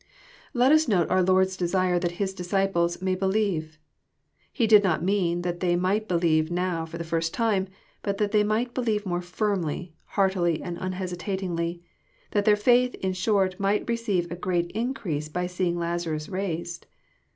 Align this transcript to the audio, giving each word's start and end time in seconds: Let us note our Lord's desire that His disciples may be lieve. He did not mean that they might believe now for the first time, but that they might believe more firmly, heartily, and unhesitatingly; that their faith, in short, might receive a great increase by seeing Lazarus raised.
Let 0.55 0.71
us 0.71 0.87
note 0.87 1.11
our 1.11 1.21
Lord's 1.21 1.55
desire 1.55 1.99
that 1.99 2.13
His 2.13 2.33
disciples 2.33 3.03
may 3.03 3.13
be 3.13 3.27
lieve. 3.27 3.77
He 4.51 4.65
did 4.65 4.83
not 4.83 5.03
mean 5.03 5.43
that 5.43 5.59
they 5.59 5.75
might 5.75 6.07
believe 6.07 6.49
now 6.49 6.87
for 6.87 6.97
the 6.97 7.03
first 7.03 7.35
time, 7.35 7.67
but 8.01 8.17
that 8.17 8.31
they 8.31 8.43
might 8.43 8.73
believe 8.73 9.05
more 9.05 9.21
firmly, 9.21 9.93
heartily, 10.05 10.59
and 10.63 10.75
unhesitatingly; 10.79 11.83
that 12.31 12.45
their 12.45 12.55
faith, 12.55 12.95
in 12.95 13.13
short, 13.13 13.59
might 13.59 13.87
receive 13.87 14.31
a 14.31 14.35
great 14.35 14.71
increase 14.71 15.29
by 15.29 15.45
seeing 15.45 15.77
Lazarus 15.77 16.27
raised. 16.29 16.87